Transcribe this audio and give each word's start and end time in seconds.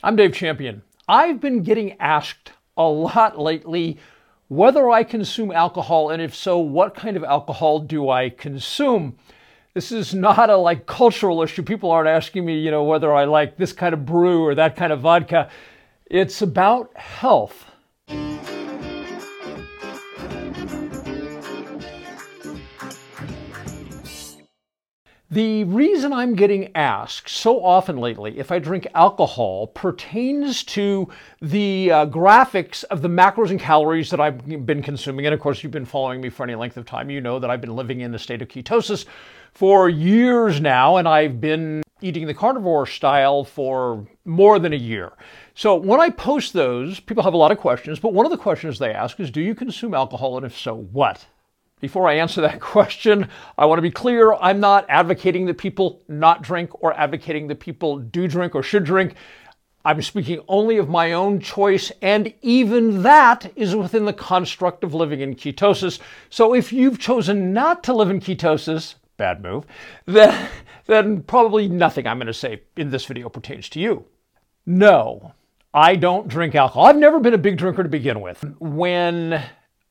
I'm 0.00 0.14
Dave 0.14 0.32
Champion. 0.32 0.82
I've 1.08 1.40
been 1.40 1.64
getting 1.64 1.98
asked 1.98 2.52
a 2.76 2.84
lot 2.84 3.36
lately 3.36 3.98
whether 4.46 4.88
I 4.88 5.02
consume 5.02 5.50
alcohol, 5.50 6.10
and 6.10 6.22
if 6.22 6.36
so, 6.36 6.56
what 6.60 6.94
kind 6.94 7.16
of 7.16 7.24
alcohol 7.24 7.80
do 7.80 8.08
I 8.08 8.30
consume? 8.30 9.18
This 9.74 9.90
is 9.90 10.14
not 10.14 10.50
a 10.50 10.56
like 10.56 10.86
cultural 10.86 11.42
issue. 11.42 11.64
People 11.64 11.90
aren't 11.90 12.08
asking 12.08 12.44
me, 12.44 12.60
you 12.60 12.70
know, 12.70 12.84
whether 12.84 13.12
I 13.12 13.24
like 13.24 13.56
this 13.56 13.72
kind 13.72 13.92
of 13.92 14.06
brew 14.06 14.44
or 14.44 14.54
that 14.54 14.76
kind 14.76 14.92
of 14.92 15.00
vodka. 15.00 15.50
It's 16.06 16.42
about 16.42 16.96
health. 16.96 17.67
The 25.38 25.62
reason 25.62 26.12
I'm 26.12 26.34
getting 26.34 26.74
asked 26.74 27.28
so 27.28 27.64
often 27.64 27.96
lately 27.96 28.40
if 28.40 28.50
I 28.50 28.58
drink 28.58 28.88
alcohol 28.92 29.68
pertains 29.68 30.64
to 30.64 31.08
the 31.40 31.92
uh, 31.92 32.06
graphics 32.06 32.82
of 32.82 33.02
the 33.02 33.08
macros 33.08 33.50
and 33.50 33.60
calories 33.60 34.10
that 34.10 34.18
I've 34.18 34.44
been 34.66 34.82
consuming. 34.82 35.26
And 35.26 35.32
of 35.32 35.38
course, 35.38 35.62
you've 35.62 35.70
been 35.70 35.84
following 35.84 36.20
me 36.20 36.28
for 36.28 36.42
any 36.42 36.56
length 36.56 36.76
of 36.76 36.86
time. 36.86 37.08
You 37.08 37.20
know 37.20 37.38
that 37.38 37.50
I've 37.50 37.60
been 37.60 37.76
living 37.76 38.00
in 38.00 38.12
a 38.16 38.18
state 38.18 38.42
of 38.42 38.48
ketosis 38.48 39.04
for 39.52 39.88
years 39.88 40.60
now, 40.60 40.96
and 40.96 41.06
I've 41.06 41.40
been 41.40 41.84
eating 42.00 42.26
the 42.26 42.34
carnivore 42.34 42.86
style 42.86 43.44
for 43.44 44.08
more 44.24 44.58
than 44.58 44.72
a 44.72 44.76
year. 44.76 45.12
So 45.54 45.76
when 45.76 46.00
I 46.00 46.10
post 46.10 46.52
those, 46.52 46.98
people 46.98 47.22
have 47.22 47.34
a 47.34 47.36
lot 47.36 47.52
of 47.52 47.58
questions, 47.58 48.00
but 48.00 48.12
one 48.12 48.26
of 48.26 48.32
the 48.32 48.38
questions 48.38 48.80
they 48.80 48.92
ask 48.92 49.20
is 49.20 49.30
Do 49.30 49.40
you 49.40 49.54
consume 49.54 49.94
alcohol? 49.94 50.36
And 50.36 50.44
if 50.44 50.58
so, 50.58 50.74
what? 50.74 51.24
Before 51.80 52.08
I 52.08 52.14
answer 52.14 52.40
that 52.40 52.60
question, 52.74 53.28
I 53.56 53.66
want 53.66 53.78
to 53.78 53.82
be 53.82 53.90
clear 53.90 54.34
I'm 54.34 54.60
not 54.60 54.86
advocating 54.88 55.46
that 55.46 55.58
people 55.58 56.02
not 56.08 56.42
drink 56.42 56.70
or 56.82 56.98
advocating 56.98 57.48
that 57.48 57.60
people 57.60 57.98
do 57.98 58.28
drink 58.28 58.54
or 58.54 58.62
should 58.62 58.84
drink. 58.84 59.14
I'm 59.84 60.02
speaking 60.02 60.40
only 60.48 60.76
of 60.76 60.88
my 60.88 61.12
own 61.12 61.40
choice, 61.40 61.90
and 62.02 62.34
even 62.42 63.02
that 63.02 63.50
is 63.56 63.74
within 63.74 64.04
the 64.04 64.12
construct 64.12 64.84
of 64.84 64.92
living 64.92 65.20
in 65.20 65.34
ketosis. 65.34 65.98
So 66.30 66.52
if 66.52 66.72
you've 66.72 66.98
chosen 66.98 67.52
not 67.52 67.84
to 67.84 67.94
live 67.94 68.10
in 68.10 68.20
ketosis, 68.20 68.96
bad 69.16 69.42
move, 69.42 69.64
then, 70.04 70.48
then 70.86 71.22
probably 71.22 71.68
nothing 71.68 72.06
I'm 72.06 72.18
going 72.18 72.26
to 72.26 72.34
say 72.34 72.62
in 72.76 72.90
this 72.90 73.06
video 73.06 73.28
pertains 73.28 73.68
to 73.70 73.80
you. 73.80 74.04
No, 74.66 75.32
I 75.72 75.96
don't 75.96 76.28
drink 76.28 76.54
alcohol. 76.54 76.86
I've 76.86 76.96
never 76.96 77.20
been 77.20 77.34
a 77.34 77.38
big 77.38 77.56
drinker 77.56 77.82
to 77.82 77.88
begin 77.88 78.20
with. 78.20 78.44
When 78.58 79.42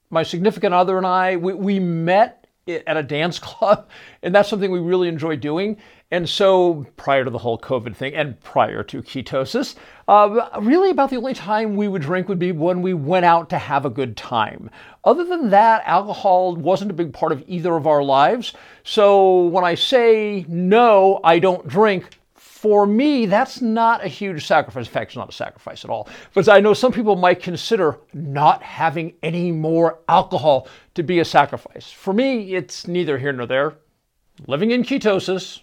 my 0.09 0.23
significant 0.23 0.73
other 0.73 0.97
and 0.97 1.05
I, 1.05 1.35
we, 1.35 1.53
we 1.53 1.79
met 1.79 2.47
at 2.67 2.97
a 2.97 3.03
dance 3.03 3.39
club, 3.39 3.89
and 4.23 4.33
that's 4.33 4.49
something 4.49 4.71
we 4.71 4.79
really 4.79 5.07
enjoy 5.07 5.35
doing. 5.35 5.77
And 6.09 6.27
so, 6.29 6.85
prior 6.95 7.25
to 7.25 7.29
the 7.29 7.37
whole 7.37 7.59
COVID 7.59 7.93
thing 7.93 8.15
and 8.15 8.39
prior 8.39 8.81
to 8.83 9.01
ketosis, 9.01 9.75
uh, 10.07 10.49
really 10.61 10.89
about 10.89 11.09
the 11.09 11.17
only 11.17 11.33
time 11.33 11.75
we 11.75 11.89
would 11.89 12.01
drink 12.01 12.29
would 12.29 12.39
be 12.39 12.53
when 12.53 12.81
we 12.81 12.93
went 12.93 13.25
out 13.25 13.49
to 13.49 13.57
have 13.57 13.85
a 13.85 13.89
good 13.89 14.15
time. 14.15 14.69
Other 15.03 15.25
than 15.25 15.49
that, 15.49 15.83
alcohol 15.85 16.55
wasn't 16.55 16.91
a 16.91 16.93
big 16.93 17.11
part 17.11 17.33
of 17.33 17.43
either 17.45 17.75
of 17.75 17.87
our 17.87 18.03
lives. 18.03 18.53
So, 18.83 19.47
when 19.47 19.65
I 19.65 19.75
say 19.75 20.45
no, 20.47 21.19
I 21.25 21.39
don't 21.39 21.67
drink, 21.67 22.16
for 22.57 22.87
me, 22.87 23.27
that's 23.27 23.61
not 23.61 24.03
a 24.03 24.07
huge 24.07 24.43
sacrifice. 24.47 24.87
In 24.87 24.91
fact, 24.91 25.11
it's 25.11 25.15
not 25.15 25.29
a 25.29 25.31
sacrifice 25.31 25.83
at 25.83 25.91
all. 25.91 26.09
But 26.33 26.49
I 26.49 26.59
know 26.59 26.73
some 26.73 26.91
people 26.91 27.15
might 27.15 27.39
consider 27.39 27.99
not 28.15 28.63
having 28.63 29.13
any 29.21 29.51
more 29.51 29.99
alcohol 30.09 30.67
to 30.95 31.03
be 31.03 31.19
a 31.19 31.25
sacrifice. 31.25 31.91
For 31.91 32.13
me, 32.13 32.55
it's 32.55 32.87
neither 32.87 33.19
here 33.19 33.31
nor 33.31 33.45
there. 33.45 33.75
Living 34.47 34.71
in 34.71 34.81
ketosis, 34.81 35.61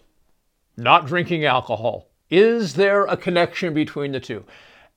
not 0.76 1.06
drinking 1.06 1.44
alcohol. 1.44 2.10
Is 2.30 2.74
there 2.74 3.06
a 3.06 3.16
connection 3.16 3.74
between 3.74 4.12
the 4.12 4.20
two? 4.20 4.44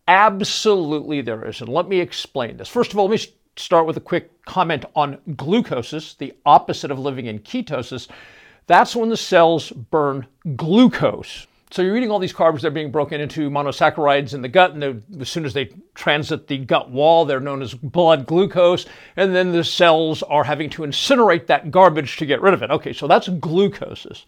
Absolutely, 0.08 1.22
there 1.22 1.44
is. 1.46 1.62
And 1.62 1.70
let 1.70 1.88
me 1.88 2.00
explain 2.00 2.58
this. 2.58 2.70
First 2.70 2.94
of 2.94 3.00
all, 3.00 3.08
let 3.08 3.20
me 3.20 3.34
start 3.56 3.88
with 3.88 3.98
a 3.98 4.02
quick 4.02 4.46
comment 4.46 4.86
on 4.96 5.18
glucosis, 5.32 6.16
the 6.16 6.36
opposite 6.46 6.92
of 6.92 7.00
living 7.00 7.26
in 7.26 7.40
ketosis. 7.40 8.08
That's 8.68 8.96
when 8.96 9.10
the 9.10 9.18
cells 9.18 9.72
burn 9.72 10.28
glucose. 10.56 11.48
So 11.70 11.82
you're 11.82 11.98
eating 11.98 12.12
all 12.12 12.20
these 12.20 12.34
carbs 12.34 12.62
that 12.62 12.68
are 12.68 12.72
being 12.72 12.92
broken 12.92 13.20
into 13.20 13.50
monosaccharides 13.50 14.34
in 14.34 14.42
the 14.42 14.48
gut, 14.48 14.74
and 14.74 15.04
as 15.20 15.30
soon 15.30 15.44
as 15.44 15.54
they 15.54 15.70
transit 15.96 16.48
the 16.48 16.60
gut 16.60 16.90
wall, 16.90 17.26
they're 17.26 17.42
known 17.42 17.62
as 17.62 17.74
blood 17.74 18.26
glucose, 18.26 18.86
and 19.18 19.36
then 19.36 19.52
the 19.52 19.64
cells 19.64 20.24
are 20.24 20.46
having 20.46 20.70
to 20.72 20.84
incinerate 20.84 21.46
that 21.48 21.70
garbage 21.70 22.16
to 22.18 22.26
get 22.26 22.42
rid 22.42 22.54
of 22.54 22.64
it. 22.64 22.72
Okay, 22.72 22.94
so 22.94 23.06
that's 23.06 23.28
glucosis. 23.28 24.24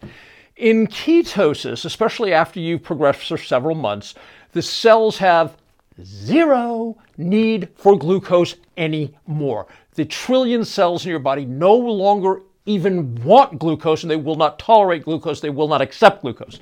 In 0.56 0.86
ketosis, 0.86 1.86
especially 1.86 2.34
after 2.34 2.60
you've 2.60 2.82
progressed 2.82 3.26
for 3.26 3.38
several 3.38 3.74
months, 3.74 4.14
the 4.52 4.60
cells 4.60 5.16
have 5.16 5.56
zero 6.04 6.98
need 7.16 7.70
for 7.74 7.96
glucose 7.96 8.56
anymore. 8.76 9.66
The 9.94 10.04
trillion 10.04 10.62
cells 10.62 11.06
in 11.06 11.10
your 11.10 11.18
body 11.18 11.46
no 11.46 11.74
longer 11.74 12.42
even 12.66 13.14
want 13.24 13.58
glucose 13.58 14.02
and 14.02 14.10
they 14.10 14.16
will 14.16 14.36
not 14.36 14.58
tolerate 14.58 15.04
glucose, 15.04 15.40
they 15.40 15.48
will 15.48 15.68
not 15.68 15.80
accept 15.80 16.20
glucose 16.20 16.60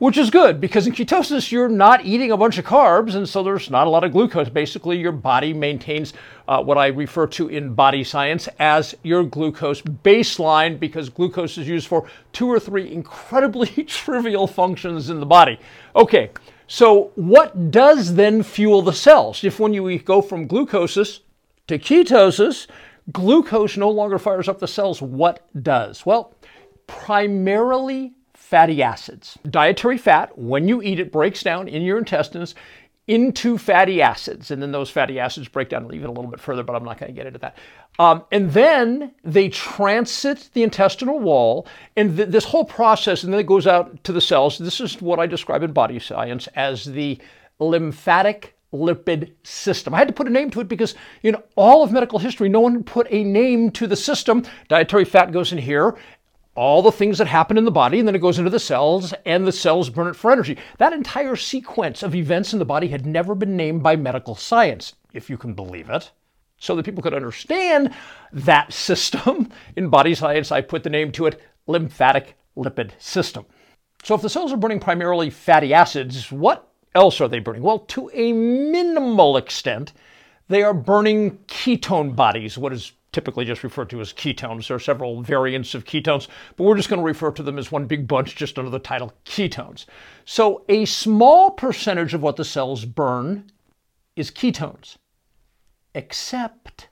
which 0.00 0.16
is 0.16 0.30
good 0.30 0.60
because 0.62 0.86
in 0.86 0.94
ketosis 0.94 1.52
you're 1.52 1.68
not 1.68 2.04
eating 2.06 2.32
a 2.32 2.36
bunch 2.36 2.56
of 2.56 2.64
carbs 2.64 3.14
and 3.14 3.28
so 3.28 3.42
there's 3.42 3.70
not 3.70 3.86
a 3.86 3.90
lot 3.90 4.02
of 4.02 4.12
glucose. 4.12 4.48
Basically 4.48 4.98
your 4.98 5.12
body 5.12 5.52
maintains 5.52 6.14
uh, 6.48 6.60
what 6.60 6.78
i 6.78 6.86
refer 6.88 7.26
to 7.26 7.48
in 7.48 7.74
body 7.74 8.02
science 8.02 8.48
as 8.58 8.94
your 9.02 9.22
glucose 9.22 9.82
baseline 9.82 10.80
because 10.80 11.10
glucose 11.10 11.58
is 11.58 11.68
used 11.68 11.86
for 11.86 12.08
two 12.32 12.48
or 12.48 12.58
three 12.58 12.90
incredibly 12.90 13.68
trivial 13.84 14.46
functions 14.46 15.10
in 15.10 15.20
the 15.20 15.26
body. 15.26 15.60
Okay 15.94 16.30
so 16.66 17.12
what 17.14 17.70
does 17.70 18.14
then 18.14 18.42
fuel 18.42 18.80
the 18.80 18.92
cells? 18.92 19.44
If 19.44 19.60
when 19.60 19.74
you 19.74 19.98
go 19.98 20.22
from 20.22 20.48
glucosis 20.48 21.20
to 21.66 21.78
ketosis 21.78 22.68
glucose 23.12 23.76
no 23.76 23.90
longer 23.90 24.18
fires 24.18 24.48
up 24.48 24.60
the 24.60 24.68
cells 24.68 25.02
what 25.02 25.46
does? 25.62 26.06
Well 26.06 26.34
primarily 26.86 28.14
fatty 28.50 28.82
acids. 28.82 29.38
Dietary 29.48 29.96
fat, 29.96 30.36
when 30.36 30.66
you 30.66 30.82
eat 30.82 30.98
it, 30.98 31.12
breaks 31.12 31.44
down 31.44 31.68
in 31.68 31.82
your 31.82 31.98
intestines 31.98 32.56
into 33.06 33.56
fatty 33.56 34.02
acids. 34.02 34.50
And 34.50 34.60
then 34.60 34.72
those 34.72 34.90
fatty 34.90 35.20
acids 35.20 35.46
break 35.46 35.68
down 35.68 35.88
even 35.94 36.08
a 36.08 36.12
little 36.12 36.28
bit 36.28 36.40
further, 36.40 36.64
but 36.64 36.74
I'm 36.74 36.82
not 36.82 36.98
going 36.98 37.12
to 37.12 37.16
get 37.16 37.26
into 37.26 37.38
that. 37.38 37.56
Um, 38.00 38.24
and 38.32 38.50
then 38.50 39.14
they 39.22 39.50
transit 39.50 40.50
the 40.52 40.64
intestinal 40.64 41.20
wall, 41.20 41.68
and 41.96 42.16
th- 42.16 42.28
this 42.30 42.44
whole 42.44 42.64
process, 42.64 43.22
and 43.22 43.32
then 43.32 43.38
it 43.38 43.46
goes 43.46 43.68
out 43.68 44.02
to 44.02 44.12
the 44.12 44.20
cells. 44.20 44.58
This 44.58 44.80
is 44.80 45.00
what 45.00 45.20
I 45.20 45.28
describe 45.28 45.62
in 45.62 45.72
body 45.72 46.00
science 46.00 46.48
as 46.56 46.84
the 46.84 47.20
lymphatic 47.60 48.56
lipid 48.72 49.32
system. 49.44 49.94
I 49.94 49.98
had 49.98 50.08
to 50.08 50.14
put 50.14 50.26
a 50.26 50.30
name 50.30 50.50
to 50.50 50.60
it 50.60 50.68
because 50.68 50.96
in 51.22 51.36
all 51.56 51.84
of 51.84 51.92
medical 51.92 52.18
history, 52.18 52.48
no 52.48 52.60
one 52.60 52.82
put 52.82 53.06
a 53.10 53.22
name 53.22 53.70
to 53.72 53.86
the 53.86 53.96
system. 53.96 54.44
Dietary 54.68 55.04
fat 55.04 55.32
goes 55.32 55.52
in 55.52 55.58
here, 55.58 55.96
all 56.54 56.82
the 56.82 56.92
things 56.92 57.18
that 57.18 57.28
happen 57.28 57.56
in 57.56 57.64
the 57.64 57.70
body, 57.70 57.98
and 57.98 58.08
then 58.08 58.14
it 58.14 58.20
goes 58.20 58.38
into 58.38 58.50
the 58.50 58.58
cells, 58.58 59.14
and 59.24 59.46
the 59.46 59.52
cells 59.52 59.88
burn 59.88 60.08
it 60.08 60.16
for 60.16 60.32
energy. 60.32 60.58
That 60.78 60.92
entire 60.92 61.36
sequence 61.36 62.02
of 62.02 62.14
events 62.14 62.52
in 62.52 62.58
the 62.58 62.64
body 62.64 62.88
had 62.88 63.06
never 63.06 63.34
been 63.34 63.56
named 63.56 63.82
by 63.82 63.96
medical 63.96 64.34
science, 64.34 64.94
if 65.12 65.30
you 65.30 65.38
can 65.38 65.54
believe 65.54 65.88
it. 65.88 66.10
So 66.58 66.76
that 66.76 66.84
people 66.84 67.02
could 67.02 67.14
understand 67.14 67.94
that 68.32 68.72
system, 68.72 69.50
in 69.76 69.88
body 69.88 70.14
science, 70.14 70.50
I 70.52 70.60
put 70.60 70.82
the 70.82 70.90
name 70.90 71.12
to 71.12 71.26
it 71.26 71.40
lymphatic 71.66 72.36
lipid 72.56 72.90
system. 72.98 73.46
So 74.02 74.14
if 74.14 74.22
the 74.22 74.30
cells 74.30 74.52
are 74.52 74.56
burning 74.56 74.80
primarily 74.80 75.30
fatty 75.30 75.72
acids, 75.72 76.32
what 76.32 76.68
else 76.94 77.20
are 77.20 77.28
they 77.28 77.38
burning? 77.38 77.62
Well, 77.62 77.80
to 77.80 78.10
a 78.12 78.32
minimal 78.32 79.36
extent, 79.36 79.92
they 80.48 80.62
are 80.62 80.74
burning 80.74 81.38
ketone 81.46 82.16
bodies, 82.16 82.58
what 82.58 82.72
is 82.72 82.92
typically 83.12 83.44
just 83.44 83.64
referred 83.64 83.90
to 83.90 84.00
as 84.00 84.12
ketones. 84.12 84.68
There 84.68 84.76
are 84.76 84.80
several 84.80 85.22
variants 85.22 85.74
of 85.74 85.84
ketones, 85.84 86.28
but 86.56 86.64
we're 86.64 86.76
just 86.76 86.88
going 86.88 87.00
to 87.00 87.06
refer 87.06 87.30
to 87.32 87.42
them 87.42 87.58
as 87.58 87.72
one 87.72 87.86
big 87.86 88.06
bunch 88.06 88.36
just 88.36 88.58
under 88.58 88.70
the 88.70 88.78
title 88.78 89.12
ketones. 89.24 89.86
So 90.24 90.64
a 90.68 90.84
small 90.84 91.50
percentage 91.50 92.14
of 92.14 92.22
what 92.22 92.36
the 92.36 92.44
cells 92.44 92.84
burn 92.84 93.50
is 94.16 94.30
ketones, 94.30 94.96
except 95.94 96.88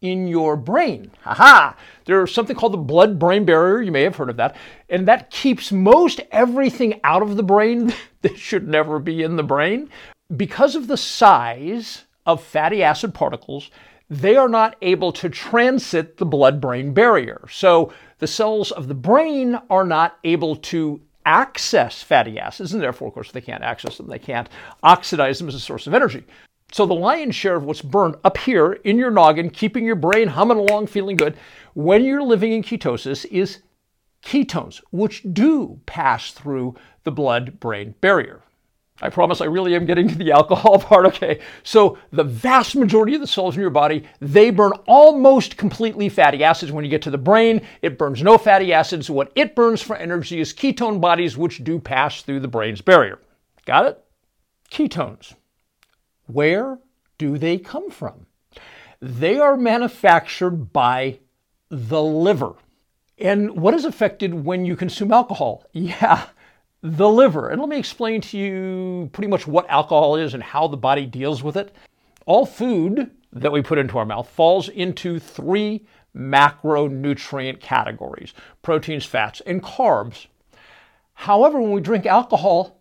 in 0.00 0.28
your 0.28 0.56
brain. 0.56 1.10
Haha! 1.22 1.74
There's 2.04 2.32
something 2.32 2.54
called 2.54 2.72
the 2.72 2.78
blood 2.78 3.18
brain 3.18 3.44
barrier. 3.44 3.82
You 3.82 3.92
may 3.92 4.02
have 4.02 4.16
heard 4.16 4.30
of 4.30 4.36
that. 4.36 4.56
And 4.88 5.08
that 5.08 5.30
keeps 5.30 5.72
most 5.72 6.20
everything 6.30 7.00
out 7.02 7.22
of 7.22 7.36
the 7.36 7.42
brain 7.42 7.92
that 8.22 8.38
should 8.38 8.68
never 8.68 8.98
be 8.98 9.22
in 9.22 9.36
the 9.36 9.42
brain. 9.42 9.90
Because 10.36 10.74
of 10.74 10.86
the 10.86 10.96
size 10.96 12.04
of 12.26 12.42
fatty 12.42 12.82
acid 12.82 13.14
particles, 13.14 13.70
they 14.10 14.36
are 14.36 14.48
not 14.48 14.76
able 14.80 15.12
to 15.12 15.28
transit 15.28 16.16
the 16.16 16.26
blood 16.26 16.60
brain 16.60 16.94
barrier. 16.94 17.46
So 17.50 17.92
the 18.18 18.26
cells 18.26 18.70
of 18.70 18.88
the 18.88 18.94
brain 18.94 19.58
are 19.68 19.84
not 19.84 20.18
able 20.24 20.56
to 20.56 21.00
access 21.26 22.02
fatty 22.02 22.38
acids, 22.38 22.72
and 22.72 22.82
therefore, 22.82 23.08
of 23.08 23.14
course, 23.14 23.32
they 23.32 23.42
can't 23.42 23.62
access 23.62 23.98
them. 23.98 24.06
They 24.06 24.18
can't 24.18 24.48
oxidize 24.82 25.38
them 25.38 25.48
as 25.48 25.54
a 25.54 25.60
source 25.60 25.86
of 25.86 25.92
energy. 25.92 26.24
So 26.72 26.86
the 26.86 26.94
lion's 26.94 27.34
share 27.34 27.56
of 27.56 27.64
what's 27.64 27.82
burned 27.82 28.16
up 28.24 28.38
here 28.38 28.72
in 28.72 28.98
your 28.98 29.10
noggin, 29.10 29.50
keeping 29.50 29.84
your 29.84 29.94
brain 29.94 30.28
humming 30.28 30.58
along, 30.58 30.86
feeling 30.86 31.16
good, 31.16 31.36
when 31.74 32.04
you're 32.04 32.22
living 32.22 32.52
in 32.52 32.62
ketosis 32.62 33.24
is 33.26 33.60
ketones, 34.22 34.82
which 34.90 35.22
do 35.32 35.80
pass 35.86 36.32
through 36.32 36.74
the 37.04 37.12
blood 37.12 37.60
brain 37.60 37.94
barrier. 38.00 38.42
I 39.00 39.10
promise 39.10 39.40
I 39.40 39.44
really 39.44 39.74
am 39.74 39.86
getting 39.86 40.08
to 40.08 40.14
the 40.14 40.32
alcohol 40.38 40.78
part. 40.78 41.06
Okay. 41.06 41.40
So 41.62 41.98
the 42.10 42.24
vast 42.24 42.74
majority 42.74 43.14
of 43.14 43.20
the 43.20 43.26
cells 43.26 43.54
in 43.54 43.60
your 43.60 43.70
body, 43.70 44.04
they 44.20 44.50
burn 44.50 44.72
almost 44.86 45.56
completely 45.56 46.08
fatty 46.08 46.42
acids. 46.42 46.72
When 46.72 46.84
you 46.84 46.90
get 46.90 47.02
to 47.02 47.10
the 47.10 47.18
brain, 47.18 47.62
it 47.82 47.98
burns 47.98 48.22
no 48.22 48.38
fatty 48.38 48.72
acids. 48.72 49.08
What 49.08 49.32
it 49.34 49.54
burns 49.54 49.82
for 49.82 49.96
energy 49.96 50.40
is 50.40 50.52
ketone 50.52 51.00
bodies, 51.00 51.36
which 51.36 51.62
do 51.62 51.78
pass 51.78 52.22
through 52.22 52.40
the 52.40 52.48
brain's 52.48 52.80
barrier. 52.80 53.20
Got 53.64 53.86
it? 53.86 54.04
Ketones. 54.70 55.34
Where 56.26 56.78
do 57.18 57.38
they 57.38 57.58
come 57.58 57.90
from? 57.90 58.26
They 59.00 59.38
are 59.38 59.56
manufactured 59.56 60.72
by 60.72 61.20
the 61.68 62.02
liver. 62.02 62.54
And 63.16 63.60
what 63.60 63.74
is 63.74 63.84
affected 63.84 64.44
when 64.44 64.64
you 64.64 64.76
consume 64.76 65.12
alcohol? 65.12 65.64
Yeah, 65.72 66.26
the 66.82 67.08
liver. 67.08 67.48
And 67.48 67.60
let 67.60 67.68
me 67.68 67.78
explain 67.78 68.20
to 68.22 68.38
you 68.38 69.10
pretty 69.12 69.28
much 69.28 69.46
what 69.46 69.68
alcohol 69.68 70.16
is 70.16 70.34
and 70.34 70.42
how 70.42 70.68
the 70.68 70.76
body 70.76 71.06
deals 71.06 71.42
with 71.42 71.56
it. 71.56 71.74
All 72.26 72.46
food 72.46 73.10
that 73.32 73.52
we 73.52 73.62
put 73.62 73.78
into 73.78 73.98
our 73.98 74.04
mouth 74.04 74.28
falls 74.28 74.68
into 74.68 75.18
three 75.18 75.86
macronutrient 76.16 77.60
categories 77.60 78.34
proteins, 78.62 79.04
fats, 79.04 79.40
and 79.46 79.62
carbs. 79.62 80.26
However, 81.14 81.60
when 81.60 81.72
we 81.72 81.80
drink 81.80 82.06
alcohol, 82.06 82.78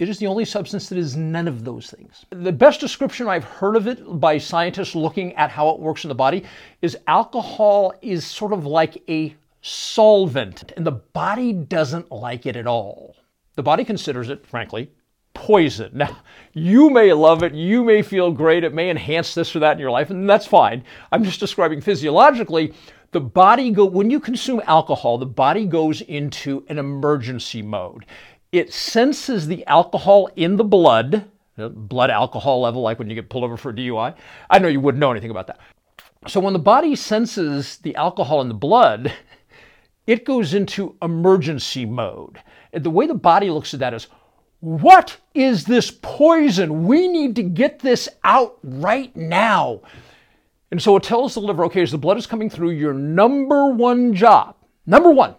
it 0.00 0.08
is 0.08 0.18
the 0.18 0.26
only 0.26 0.44
substance 0.44 0.88
that 0.88 0.98
is 0.98 1.16
none 1.16 1.46
of 1.46 1.64
those 1.64 1.88
things. 1.88 2.26
The 2.30 2.52
best 2.52 2.80
description 2.80 3.28
I've 3.28 3.44
heard 3.44 3.76
of 3.76 3.86
it 3.86 4.00
by 4.20 4.38
scientists 4.38 4.94
looking 4.94 5.34
at 5.34 5.50
how 5.50 5.68
it 5.70 5.80
works 5.80 6.04
in 6.04 6.08
the 6.08 6.14
body 6.14 6.44
is 6.82 6.96
alcohol 7.06 7.94
is 8.02 8.24
sort 8.26 8.52
of 8.52 8.66
like 8.66 9.02
a 9.08 9.36
solvent, 9.64 10.72
and 10.76 10.86
the 10.86 10.92
body 10.92 11.52
doesn't 11.52 12.10
like 12.10 12.46
it 12.46 12.56
at 12.56 12.66
all. 12.66 13.16
The 13.56 13.62
body 13.62 13.84
considers 13.84 14.28
it, 14.28 14.46
frankly, 14.46 14.90
poison. 15.32 15.90
Now, 15.94 16.18
you 16.52 16.90
may 16.90 17.12
love 17.12 17.42
it, 17.42 17.54
you 17.54 17.84
may 17.84 18.02
feel 18.02 18.30
great, 18.32 18.64
it 18.64 18.74
may 18.74 18.90
enhance 18.90 19.34
this 19.34 19.54
or 19.54 19.60
that 19.60 19.72
in 19.72 19.78
your 19.78 19.90
life, 19.90 20.10
and 20.10 20.28
that's 20.28 20.46
fine. 20.46 20.84
I'm 21.12 21.24
just 21.24 21.40
describing 21.40 21.80
physiologically. 21.80 22.74
The 23.12 23.20
body 23.20 23.70
go 23.70 23.84
when 23.84 24.10
you 24.10 24.18
consume 24.18 24.60
alcohol, 24.66 25.18
the 25.18 25.26
body 25.26 25.66
goes 25.66 26.00
into 26.00 26.64
an 26.68 26.78
emergency 26.78 27.62
mode 27.62 28.04
it 28.54 28.72
senses 28.72 29.48
the 29.48 29.66
alcohol 29.66 30.30
in 30.36 30.56
the 30.56 30.64
blood, 30.64 31.24
blood 31.56 32.08
alcohol 32.08 32.60
level, 32.60 32.82
like 32.82 33.00
when 33.00 33.10
you 33.10 33.16
get 33.16 33.28
pulled 33.28 33.42
over 33.42 33.56
for 33.56 33.70
a 33.70 33.74
DUI. 33.74 34.14
I 34.48 34.60
know 34.60 34.68
you 34.68 34.78
wouldn't 34.78 35.00
know 35.00 35.10
anything 35.10 35.32
about 35.32 35.48
that. 35.48 35.58
So 36.28 36.38
when 36.38 36.52
the 36.52 36.60
body 36.60 36.94
senses 36.94 37.78
the 37.78 37.96
alcohol 37.96 38.40
in 38.40 38.46
the 38.46 38.54
blood, 38.54 39.12
it 40.06 40.24
goes 40.24 40.54
into 40.54 40.96
emergency 41.02 41.84
mode. 41.84 42.40
And 42.72 42.84
the 42.84 42.90
way 42.90 43.06
the 43.06 43.14
body 43.14 43.50
looks 43.50 43.74
at 43.74 43.80
that 43.80 43.94
is, 43.94 44.08
what 44.60 45.16
is 45.34 45.64
this 45.64 45.90
poison? 45.90 46.86
We 46.86 47.08
need 47.08 47.36
to 47.36 47.42
get 47.42 47.80
this 47.80 48.08
out 48.24 48.58
right 48.62 49.14
now. 49.14 49.82
And 50.70 50.82
so 50.82 50.96
it 50.96 51.02
tells 51.02 51.34
the 51.34 51.40
liver, 51.40 51.64
okay, 51.66 51.82
as 51.82 51.92
the 51.92 51.98
blood 51.98 52.16
is 52.16 52.26
coming 52.26 52.50
through, 52.50 52.70
your 52.70 52.94
number 52.94 53.68
one 53.70 54.14
job, 54.14 54.56
number 54.86 55.10
one, 55.10 55.34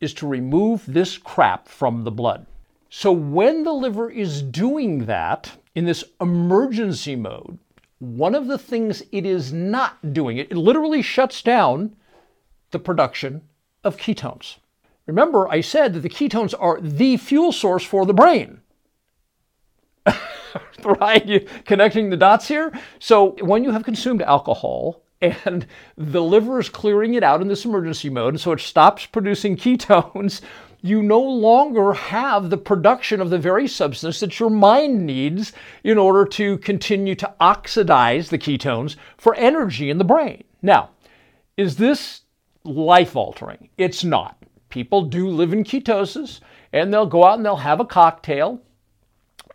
is 0.00 0.14
to 0.14 0.26
remove 0.26 0.84
this 0.86 1.18
crap 1.18 1.68
from 1.68 2.04
the 2.04 2.10
blood. 2.10 2.46
So 2.88 3.12
when 3.12 3.64
the 3.64 3.72
liver 3.72 4.08
is 4.10 4.42
doing 4.42 5.06
that 5.06 5.58
in 5.74 5.84
this 5.84 6.04
emergency 6.20 7.16
mode, 7.16 7.58
one 7.98 8.34
of 8.34 8.46
the 8.46 8.58
things 8.58 9.02
it 9.10 9.26
is 9.26 9.52
not 9.52 10.12
doing, 10.12 10.38
it 10.38 10.52
literally 10.52 11.02
shuts 11.02 11.42
down 11.42 11.96
the 12.70 12.78
production 12.78 13.42
of 13.84 13.96
ketones. 13.96 14.56
Remember, 15.06 15.48
I 15.48 15.60
said 15.60 15.94
that 15.94 16.00
the 16.00 16.08
ketones 16.08 16.54
are 16.58 16.80
the 16.80 17.16
fuel 17.16 17.52
source 17.52 17.84
for 17.84 18.04
the 18.04 18.14
brain. 18.14 18.60
right? 20.84 21.24
You 21.24 21.46
connecting 21.64 22.10
the 22.10 22.16
dots 22.16 22.48
here? 22.48 22.72
So 22.98 23.36
when 23.40 23.64
you 23.64 23.70
have 23.70 23.84
consumed 23.84 24.22
alcohol, 24.22 25.02
and 25.20 25.66
the 25.96 26.22
liver 26.22 26.58
is 26.58 26.68
clearing 26.68 27.14
it 27.14 27.22
out 27.22 27.40
in 27.40 27.48
this 27.48 27.64
emergency 27.64 28.10
mode, 28.10 28.34
and 28.34 28.40
so 28.40 28.52
it 28.52 28.60
stops 28.60 29.06
producing 29.06 29.56
ketones. 29.56 30.40
You 30.82 31.02
no 31.02 31.20
longer 31.20 31.94
have 31.94 32.50
the 32.50 32.58
production 32.58 33.20
of 33.20 33.30
the 33.30 33.38
very 33.38 33.66
substance 33.66 34.20
that 34.20 34.38
your 34.38 34.50
mind 34.50 35.04
needs 35.04 35.52
in 35.82 35.98
order 35.98 36.24
to 36.32 36.58
continue 36.58 37.14
to 37.16 37.34
oxidize 37.40 38.28
the 38.28 38.38
ketones 38.38 38.94
for 39.16 39.34
energy 39.34 39.90
in 39.90 39.98
the 39.98 40.04
brain. 40.04 40.44
Now, 40.62 40.90
is 41.56 41.76
this 41.76 42.22
life 42.66 43.16
altering? 43.16 43.68
It's 43.78 44.04
not. 44.04 44.36
People 44.68 45.02
do 45.02 45.28
live 45.28 45.52
in 45.52 45.64
ketosis 45.64 46.40
and 46.72 46.92
they'll 46.92 47.06
go 47.06 47.24
out 47.24 47.36
and 47.36 47.46
they'll 47.46 47.56
have 47.56 47.80
a 47.80 47.84
cocktail 47.84 48.60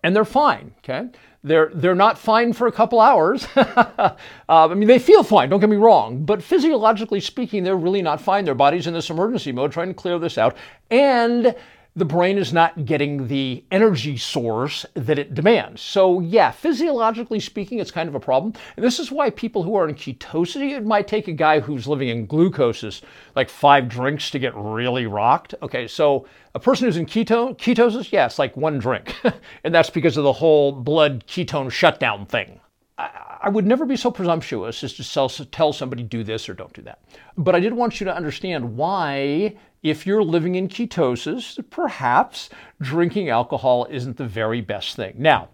and 0.04 0.16
they're 0.16 0.26
fine, 0.26 0.74
okay? 0.80 1.10
They're, 1.44 1.72
they're 1.74 1.96
not 1.96 2.18
fine 2.18 2.54
for 2.54 2.68
a 2.68 2.72
couple 2.72 3.00
hours. 3.00 3.48
uh, 3.56 4.16
I 4.48 4.74
mean, 4.74 4.88
they 4.88 5.00
feel 5.00 5.24
fine, 5.24 5.50
don't 5.50 5.60
get 5.60 5.70
me 5.70 5.76
wrong, 5.76 6.24
but 6.24 6.42
physiologically 6.42 7.20
speaking, 7.20 7.64
they're 7.64 7.76
really 7.76 8.02
not 8.02 8.22
fine. 8.22 8.46
Their 8.46 8.56
body's 8.56 8.88
in 8.88 8.94
this 8.94 9.10
emergency 9.10 9.52
mode 9.52 9.72
trying 9.72 9.90
to 9.90 9.94
clear 9.94 10.18
this 10.18 10.38
out. 10.38 10.56
And 10.90 11.56
the 11.96 12.06
brain 12.06 12.38
is 12.38 12.54
not 12.54 12.86
getting 12.86 13.28
the 13.28 13.66
energy 13.70 14.16
source 14.16 14.86
that 14.94 15.20
it 15.20 15.34
demands. 15.34 15.82
So, 15.82 16.22
yeah, 16.22 16.52
physiologically 16.52 17.42
speaking, 17.42 17.80
it's 17.80 17.92
kind 17.92 18.08
of 18.08 18.16
a 18.16 18.20
problem. 18.20 18.54
And 18.78 18.86
this 18.86 18.98
is 18.98 19.12
why 19.12 19.30
people 19.30 19.64
who 19.64 19.76
are 19.76 19.90
in 19.90 19.96
ketosis, 19.96 20.72
it 20.72 20.86
might 20.86 21.08
take 21.08 21.28
a 21.28 21.34
guy 21.34 21.60
who's 21.60 21.88
living 21.88 22.08
in 22.08 22.28
glucosis 22.28 23.02
like 23.36 23.50
five 23.50 23.90
drinks 23.90 24.32
to 24.32 24.40
get 24.40 24.56
really 24.56 25.06
rocked. 25.06 25.54
Okay, 25.62 25.86
so 25.86 26.26
a 26.56 26.60
person 26.60 26.86
who's 26.86 26.98
in 26.98 27.06
keto, 27.06 27.58
ketosis, 27.58 28.12
yeah, 28.12 28.26
it's 28.26 28.40
like 28.40 28.56
one 28.56 28.80
drink. 28.80 29.14
and 29.66 29.76
that's 29.76 29.90
because 29.90 30.16
of 30.16 30.24
the 30.24 30.34
whole 30.34 30.72
blood 30.72 31.26
ketone 31.28 31.70
shutdown 31.70 32.26
thing. 32.26 32.62
I 32.98 33.31
would 33.50 33.66
never 33.66 33.86
be 33.86 33.96
so 33.96 34.12
presumptuous 34.12 34.84
as 34.84 34.94
to 34.94 35.46
tell 35.46 35.74
somebody 35.74 36.04
do 36.04 36.24
this 36.24 36.48
or 36.48 36.54
don't 36.54 36.74
do 36.74 36.82
that. 36.84 37.00
But 37.38 37.56
I 37.56 37.60
did 37.60 37.74
want 37.74 38.00
you 38.00 38.06
to 38.06 38.16
understand 38.16 38.78
why 38.78 39.56
if 39.84 40.06
you're 40.06 40.24
living 40.24 40.56
in 40.56 40.68
ketosis, 40.68 41.60
perhaps 41.72 42.50
drinking 42.80 43.30
alcohol 43.30 43.88
isn't 43.90 44.18
the 44.18 44.28
very 44.28 44.62
best 44.62 44.96
thing. 44.96 45.16
Now, 45.18 45.50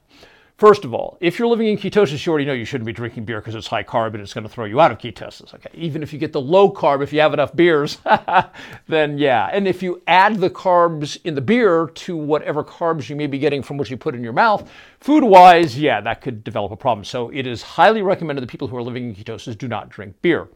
First 0.57 0.85
of 0.85 0.91
all, 0.91 1.19
if 1.21 1.37
you're 1.37 1.47
living 1.47 1.67
in 1.67 1.77
ketosis, 1.77 2.25
you 2.25 2.31
already 2.31 2.45
know 2.45 2.53
you 2.53 2.65
shouldn't 2.65 2.87
be 2.87 2.91
drinking 2.91 3.25
beer 3.25 3.39
because 3.39 3.53
it's 3.53 3.67
high 3.67 3.83
carb 3.83 4.15
and 4.15 4.21
it's 4.21 4.33
going 4.33 4.43
to 4.43 4.49
throw 4.49 4.65
you 4.65 4.81
out 4.81 4.91
of 4.91 4.97
ketosis. 4.97 5.53
Okay, 5.53 5.69
even 5.75 6.01
if 6.01 6.11
you 6.11 6.17
get 6.17 6.33
the 6.33 6.41
low 6.41 6.71
carb, 6.71 7.03
if 7.03 7.13
you 7.13 7.19
have 7.19 7.31
enough 7.31 7.55
beers, 7.55 7.99
then 8.87 9.19
yeah. 9.19 9.51
And 9.53 9.67
if 9.67 9.83
you 9.83 10.01
add 10.07 10.37
the 10.37 10.49
carbs 10.49 11.19
in 11.23 11.35
the 11.35 11.41
beer 11.41 11.91
to 11.93 12.17
whatever 12.17 12.63
carbs 12.63 13.07
you 13.07 13.15
may 13.15 13.27
be 13.27 13.37
getting 13.37 13.61
from 13.61 13.77
what 13.77 13.91
you 13.91 13.97
put 13.97 14.15
in 14.15 14.23
your 14.23 14.33
mouth, 14.33 14.67
food-wise, 14.99 15.77
yeah, 15.77 16.01
that 16.01 16.21
could 16.21 16.43
develop 16.43 16.71
a 16.71 16.75
problem. 16.75 17.05
So 17.05 17.29
it 17.29 17.45
is 17.45 17.61
highly 17.61 18.01
recommended 18.01 18.41
that 18.41 18.49
people 18.49 18.67
who 18.67 18.77
are 18.77 18.83
living 18.83 19.09
in 19.09 19.15
ketosis 19.15 19.55
do 19.55 19.67
not 19.67 19.89
drink 19.89 20.15
beer. 20.23 20.47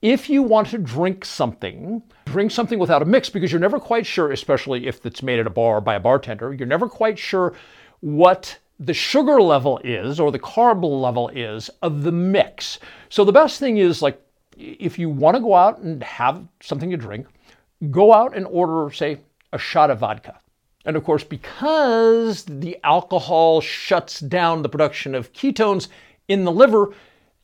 If 0.00 0.30
you 0.30 0.42
want 0.42 0.68
to 0.68 0.78
drink 0.78 1.26
something, 1.26 2.02
drink 2.24 2.52
something 2.52 2.78
without 2.78 3.02
a 3.02 3.04
mix 3.04 3.28
because 3.28 3.52
you're 3.52 3.60
never 3.60 3.78
quite 3.78 4.06
sure, 4.06 4.32
especially 4.32 4.86
if 4.86 5.04
it's 5.04 5.22
made 5.22 5.40
at 5.40 5.46
a 5.46 5.50
bar 5.50 5.82
by 5.82 5.96
a 5.96 6.00
bartender, 6.00 6.54
you're 6.54 6.66
never 6.66 6.88
quite 6.88 7.18
sure 7.18 7.52
what 8.00 8.58
the 8.84 8.94
sugar 8.94 9.40
level 9.40 9.80
is 9.84 10.18
or 10.18 10.32
the 10.32 10.38
carb 10.38 10.82
level 10.82 11.28
is 11.28 11.70
of 11.82 12.02
the 12.02 12.12
mix. 12.12 12.80
So 13.10 13.24
the 13.24 13.32
best 13.32 13.60
thing 13.60 13.76
is 13.76 14.02
like 14.02 14.20
if 14.56 14.98
you 14.98 15.08
want 15.08 15.36
to 15.36 15.40
go 15.40 15.54
out 15.54 15.78
and 15.78 16.02
have 16.02 16.44
something 16.60 16.90
to 16.90 16.96
drink, 16.96 17.26
go 17.90 18.12
out 18.12 18.36
and 18.36 18.46
order, 18.46 18.92
say, 18.92 19.18
a 19.52 19.58
shot 19.58 19.90
of 19.90 20.00
vodka. 20.00 20.38
And 20.84 20.96
of 20.96 21.04
course, 21.04 21.22
because 21.22 22.44
the 22.44 22.76
alcohol 22.82 23.60
shuts 23.60 24.18
down 24.18 24.62
the 24.62 24.68
production 24.68 25.14
of 25.14 25.32
ketones 25.32 25.88
in 26.26 26.44
the 26.44 26.52
liver, 26.52 26.92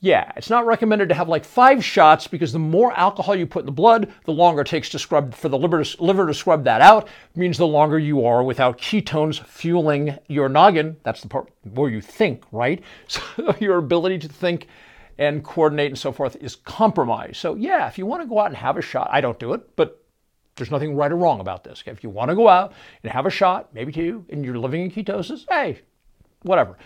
yeah, 0.00 0.31
it's 0.37 0.50
not 0.50 0.64
recommended 0.64 1.09
to 1.09 1.14
have 1.17 1.28
like 1.28 1.45
five 1.45 1.85
shots 1.85 2.28
because 2.28 2.52
the 2.52 2.59
more 2.59 2.93
alcohol 2.93 3.35
you 3.35 3.47
put 3.47 3.61
in 3.61 3.67
the 3.67 3.73
blood, 3.73 4.12
the 4.26 4.33
longer 4.33 4.62
it 4.62 4.69
takes 4.69 4.88
to 4.90 4.99
scrub 4.99 5.35
for 5.35 5.49
the 5.49 5.59
liver 5.59 5.83
to, 5.83 6.02
liver 6.02 6.26
to 6.26 6.35
scrub 6.35 6.64
that 6.64 6.81
out. 6.81 7.07
It 7.07 7.37
means 7.37 7.59
the 7.59 7.67
longer 7.67 7.99
you 7.99 8.25
are 8.25 8.45
without 8.45 8.78
ketones 8.78 9.45
fueling 9.45 10.17
your 10.28 10.49
noggin. 10.49 10.97
That's 11.02 11.21
the 11.21 11.28
part 11.28 11.50
where 11.64 11.90
you 11.90 12.00
think, 12.00 12.45
right? 12.52 12.83
So 13.09 13.23
your 13.59 13.78
ability 13.78 14.19
to 14.21 14.28
think 14.28 14.69
and 15.19 15.43
coordinate 15.43 15.90
and 15.90 15.99
so 15.99 16.12
forth 16.12 16.37
is 16.37 16.55
compromised. 16.55 17.37
So 17.37 17.57
yeah, 17.57 17.88
if 17.88 17.99
you 17.99 18.07
want 18.07 18.23
to 18.23 18.28
go 18.28 18.38
out 18.38 18.47
and 18.47 18.57
have 18.57 18.76
a 18.76 18.83
shot, 18.83 19.09
I 19.11 19.21
don't 19.21 19.38
do 19.38 19.52
it, 19.52 19.75
but 19.75 20.05
there's 20.55 20.71
nothing 20.71 20.95
right 20.95 21.11
or 21.11 21.17
wrong 21.17 21.40
about 21.40 21.64
this. 21.64 21.83
Okay? 21.83 21.90
If 21.90 22.05
you 22.05 22.11
want 22.11 22.28
to 22.28 22.37
go 22.37 22.49
out 22.49 22.73
and 23.02 23.11
have 23.12 23.26
a 23.26 23.31
shot, 23.31 23.75
maybe 23.75 23.90
two, 23.90 24.25
and 24.31 24.45
you're 24.45 24.59
living 24.59 24.83
in 24.83 24.90
ketosis, 24.90 25.45
hey, 25.49 25.81
whatever. 26.43 26.76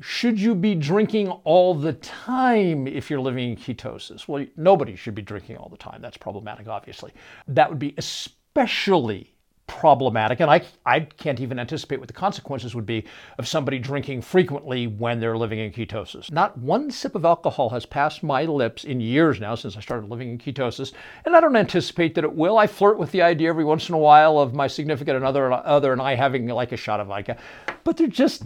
Should 0.00 0.40
you 0.40 0.54
be 0.54 0.74
drinking 0.74 1.28
all 1.28 1.74
the 1.74 1.92
time 1.92 2.86
if 2.86 3.10
you're 3.10 3.20
living 3.20 3.50
in 3.50 3.56
ketosis? 3.56 4.26
Well, 4.26 4.44
nobody 4.56 4.96
should 4.96 5.14
be 5.14 5.22
drinking 5.22 5.56
all 5.56 5.68
the 5.68 5.76
time. 5.76 6.02
That's 6.02 6.16
problematic, 6.16 6.66
obviously. 6.66 7.12
That 7.46 7.70
would 7.70 7.78
be 7.78 7.94
especially 7.96 9.33
problematic. 9.66 10.40
And 10.40 10.50
I, 10.50 10.62
I 10.84 11.00
can't 11.00 11.40
even 11.40 11.58
anticipate 11.58 11.98
what 11.98 12.08
the 12.08 12.14
consequences 12.14 12.74
would 12.74 12.84
be 12.84 13.04
of 13.38 13.48
somebody 13.48 13.78
drinking 13.78 14.22
frequently 14.22 14.86
when 14.86 15.20
they're 15.20 15.38
living 15.38 15.58
in 15.58 15.72
ketosis. 15.72 16.30
Not 16.30 16.58
one 16.58 16.90
sip 16.90 17.14
of 17.14 17.24
alcohol 17.24 17.70
has 17.70 17.86
passed 17.86 18.22
my 18.22 18.44
lips 18.44 18.84
in 18.84 19.00
years 19.00 19.40
now 19.40 19.54
since 19.54 19.76
I 19.76 19.80
started 19.80 20.10
living 20.10 20.30
in 20.30 20.38
ketosis, 20.38 20.92
and 21.24 21.34
I 21.34 21.40
don't 21.40 21.56
anticipate 21.56 22.14
that 22.14 22.24
it 22.24 22.34
will. 22.34 22.58
I 22.58 22.66
flirt 22.66 22.98
with 22.98 23.10
the 23.12 23.22
idea 23.22 23.48
every 23.48 23.64
once 23.64 23.88
in 23.88 23.94
a 23.94 23.98
while 23.98 24.38
of 24.38 24.54
my 24.54 24.66
significant 24.66 25.24
other, 25.24 25.52
other 25.52 25.92
and 25.92 26.02
I 26.02 26.14
having 26.14 26.46
like 26.46 26.72
a 26.72 26.76
shot 26.76 27.00
of 27.00 27.06
vodka. 27.06 27.36
But 27.84 27.96
they're 27.96 28.06
just, 28.06 28.44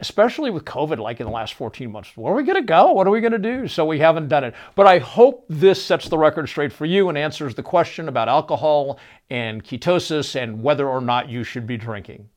especially 0.00 0.50
with 0.50 0.64
COVID, 0.64 0.98
like 0.98 1.20
in 1.20 1.26
the 1.26 1.32
last 1.32 1.54
14 1.54 1.90
months, 1.90 2.16
where 2.16 2.32
are 2.32 2.36
we 2.36 2.44
going 2.44 2.60
to 2.60 2.66
go? 2.66 2.92
What 2.92 3.06
are 3.06 3.10
we 3.10 3.20
going 3.20 3.32
to 3.32 3.38
do? 3.38 3.66
So 3.68 3.84
we 3.84 3.98
haven't 3.98 4.28
done 4.28 4.44
it. 4.44 4.54
But 4.74 4.86
I 4.86 4.98
hope 4.98 5.44
this 5.48 5.84
sets 5.84 6.08
the 6.08 6.18
record 6.18 6.48
straight 6.48 6.72
for 6.72 6.86
you 6.86 7.08
and 7.08 7.18
answers 7.18 7.54
the 7.54 7.62
question 7.62 8.08
about 8.08 8.28
alcohol 8.28 8.98
and 9.30 9.64
ketosis 9.64 10.40
and 10.40 10.62
whether 10.62 10.88
or 10.88 11.00
not 11.00 11.28
you 11.28 11.44
should 11.44 11.66
be 11.66 11.76
drinking. 11.76 12.28